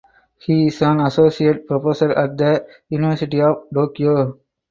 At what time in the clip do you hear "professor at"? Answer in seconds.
1.67-2.35